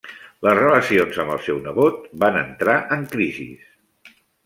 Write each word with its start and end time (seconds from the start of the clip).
Les 0.45 0.55
relacions 0.59 1.19
amb 1.25 1.35
el 1.35 1.43
seu 1.49 1.61
nebot 1.67 2.01
van 2.25 2.43
entrar 2.43 2.81
en 2.99 3.09
crisis. 3.15 3.73